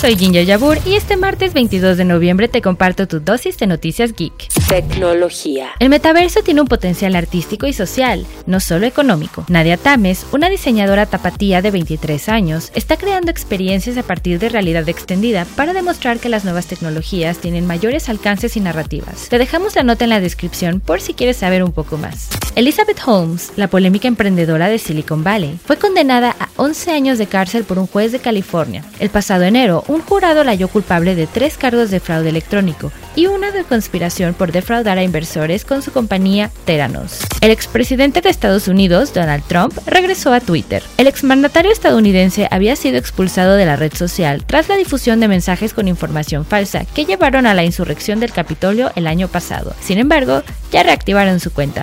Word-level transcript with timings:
Soy 0.00 0.16
Ginger 0.16 0.46
Yabur 0.46 0.78
y 0.86 0.94
este 0.94 1.18
martes 1.18 1.52
22 1.52 1.98
de 1.98 2.06
noviembre 2.06 2.48
te 2.48 2.62
comparto 2.62 3.06
tu 3.06 3.20
dosis 3.20 3.58
de 3.58 3.66
noticias 3.66 4.14
geek. 4.14 4.48
Tecnología. 4.66 5.72
El 5.78 5.90
metaverso 5.90 6.42
tiene 6.42 6.62
un 6.62 6.68
potencial 6.68 7.14
artístico 7.16 7.66
y 7.66 7.74
social, 7.74 8.24
no 8.46 8.60
solo 8.60 8.86
económico. 8.86 9.44
Nadia 9.48 9.76
Tames, 9.76 10.24
una 10.32 10.48
diseñadora 10.48 11.04
tapatía 11.04 11.60
de 11.60 11.70
23 11.70 12.30
años, 12.30 12.72
está 12.74 12.96
creando 12.96 13.30
experiencias 13.30 13.98
a 13.98 14.02
partir 14.02 14.38
de 14.38 14.48
realidad 14.48 14.88
extendida 14.88 15.44
para 15.54 15.74
demostrar 15.74 16.18
que 16.18 16.30
las 16.30 16.44
nuevas 16.44 16.66
tecnologías 16.66 17.36
tienen 17.36 17.66
mayores 17.66 18.08
alcances 18.08 18.56
y 18.56 18.60
narrativas. 18.60 19.28
Te 19.28 19.36
dejamos 19.36 19.76
la 19.76 19.82
nota 19.82 20.04
en 20.04 20.10
la 20.10 20.20
descripción 20.20 20.80
por 20.80 21.02
si 21.02 21.12
quieres 21.12 21.36
saber 21.36 21.62
un 21.62 21.72
poco 21.72 21.98
más. 21.98 22.30
Elizabeth 22.56 23.00
Holmes, 23.06 23.52
la 23.56 23.68
polémica 23.68 24.08
emprendedora 24.08 24.68
de 24.68 24.78
Silicon 24.78 25.22
Valley, 25.22 25.58
fue 25.64 25.76
condenada 25.76 26.34
a 26.38 26.48
11 26.56 26.90
años 26.90 27.18
de 27.18 27.26
cárcel 27.26 27.64
por 27.64 27.78
un 27.78 27.86
juez 27.86 28.12
de 28.12 28.18
California. 28.18 28.82
El 28.98 29.10
pasado 29.10 29.44
enero, 29.44 29.84
un 29.90 30.02
jurado 30.02 30.44
la 30.44 30.52
halló 30.52 30.68
culpable 30.68 31.16
de 31.16 31.26
tres 31.26 31.58
cargos 31.58 31.90
de 31.90 31.98
fraude 31.98 32.28
electrónico 32.28 32.92
y 33.16 33.26
una 33.26 33.50
de 33.50 33.64
conspiración 33.64 34.34
por 34.34 34.52
defraudar 34.52 34.98
a 34.98 35.02
inversores 35.02 35.64
con 35.64 35.82
su 35.82 35.90
compañía 35.90 36.50
Theranos. 36.64 37.18
El 37.40 37.50
expresidente 37.50 38.20
de 38.20 38.30
Estados 38.30 38.68
Unidos, 38.68 39.12
Donald 39.12 39.42
Trump, 39.48 39.76
regresó 39.86 40.32
a 40.32 40.40
Twitter. 40.40 40.82
El 40.96 41.08
exmandatario 41.08 41.72
estadounidense 41.72 42.46
había 42.52 42.76
sido 42.76 42.98
expulsado 42.98 43.56
de 43.56 43.66
la 43.66 43.76
red 43.76 43.92
social 43.92 44.44
tras 44.46 44.68
la 44.68 44.76
difusión 44.76 45.18
de 45.18 45.26
mensajes 45.26 45.74
con 45.74 45.88
información 45.88 46.44
falsa 46.44 46.84
que 46.84 47.04
llevaron 47.04 47.46
a 47.46 47.54
la 47.54 47.64
insurrección 47.64 48.20
del 48.20 48.32
Capitolio 48.32 48.92
el 48.94 49.08
año 49.08 49.26
pasado. 49.26 49.74
Sin 49.80 49.98
embargo, 49.98 50.44
ya 50.70 50.84
reactivaron 50.84 51.40
su 51.40 51.52
cuenta. 51.52 51.82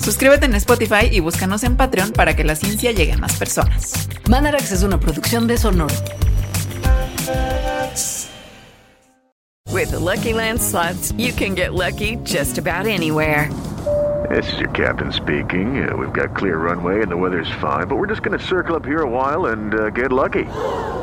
Suscríbete 0.00 0.46
en 0.46 0.54
Spotify 0.54 1.08
y 1.10 1.20
búscanos 1.20 1.62
en 1.62 1.76
Patreon 1.76 2.12
para 2.12 2.34
que 2.34 2.42
la 2.42 2.56
ciencia 2.56 2.90
llegue 2.92 3.12
a 3.12 3.18
más 3.18 3.36
personas. 3.38 4.08
Mandarax 4.28 4.72
es 4.72 4.82
una 4.82 4.98
producción 4.98 5.46
de 5.46 5.58
Sonoro. 5.58 5.94
With 9.70 9.90
the 9.90 9.98
Lucky 9.98 10.32
Land 10.32 10.60
slots, 10.60 11.12
you 11.16 11.32
can 11.32 11.54
get 11.54 11.74
lucky 11.74 12.16
just 12.24 12.58
about 12.58 12.86
anywhere. 12.86 13.50
This 14.28 14.52
is 14.52 14.58
your 14.58 14.70
captain 14.70 15.12
speaking. 15.12 15.88
Uh, 15.88 15.96
we've 15.96 16.12
got 16.12 16.36
clear 16.36 16.56
runway 16.56 17.02
and 17.02 17.10
the 17.10 17.16
weather's 17.16 17.50
fine, 17.60 17.86
but 17.86 17.96
we're 17.96 18.06
just 18.06 18.22
going 18.22 18.38
to 18.38 18.44
circle 18.44 18.76
up 18.76 18.84
here 18.84 19.02
a 19.02 19.08
while 19.08 19.46
and 19.46 19.74
uh, 19.74 19.90
get 19.90 20.12
lucky. 20.12 20.44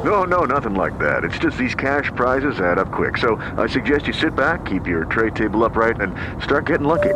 No, 0.03 0.23
no, 0.23 0.43
nothing 0.45 0.75
like 0.75 0.97
that. 0.99 1.23
It's 1.23 1.37
just 1.37 1.57
these 1.57 1.75
cash 1.75 2.11
prizes 2.15 2.59
add 2.59 2.77
up 2.77 2.91
quick. 2.91 3.17
So 3.17 3.35
I 3.57 3.67
suggest 3.67 4.07
you 4.07 4.13
sit 4.13 4.35
back, 4.35 4.65
keep 4.65 4.87
your 4.87 5.05
tray 5.05 5.29
table 5.31 5.63
upright, 5.63 6.01
and 6.01 6.13
start 6.43 6.65
getting 6.65 6.87
lucky. 6.87 7.15